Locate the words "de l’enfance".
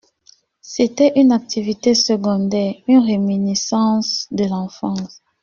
4.31-5.21